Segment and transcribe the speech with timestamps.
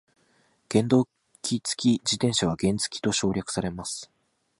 [0.71, 1.07] 原動
[1.43, 4.09] 機付き自転車は原付と省略されます。